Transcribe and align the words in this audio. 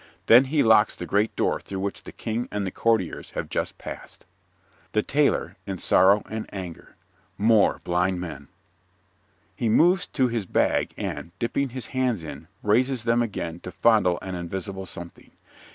Then 0.25 0.45
he 0.45 0.63
locks 0.63 0.95
the 0.95 1.05
great 1.05 1.35
door 1.35 1.59
through 1.61 1.81
which 1.81 2.05
the 2.05 2.11
King 2.11 2.47
and 2.49 2.65
the 2.65 2.71
Courtiers 2.71 3.29
have 3.35 3.49
just 3.51 3.77
passed._) 3.77 4.25
THE 4.93 5.03
TAILOR 5.03 5.57
(in 5.67 5.77
sorrow 5.77 6.23
and 6.27 6.51
anger) 6.51 6.95
More 7.37 7.81
blind 7.83 8.19
men. 8.19 8.47
(_He 9.59 9.69
moves 9.69 10.07
to 10.07 10.27
his 10.27 10.47
bag 10.47 10.95
and, 10.97 11.37
dipping 11.37 11.69
his 11.69 11.85
hands 11.93 12.23
in, 12.23 12.47
raises 12.63 13.03
them 13.03 13.21
again 13.21 13.59
to 13.59 13.71
fondle 13.71 14.17
an 14.23 14.33
invisible 14.33 14.87
something. 14.87 15.29